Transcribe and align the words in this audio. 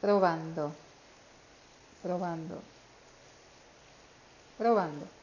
Probando. 0.00 0.72
Probando. 2.02 2.62
Probando. 4.56 5.19